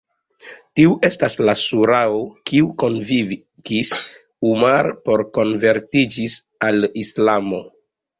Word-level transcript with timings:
Tiu 0.77 0.93
estas 1.07 1.33
la 1.49 1.53
Surao 1.63 2.23
kiu 2.51 2.69
konvinkis 2.83 3.91
Umar 4.53 4.89
por 5.11 5.23
konvertiĝis 5.39 6.39
al 6.71 6.89
Islamo. 7.03 7.61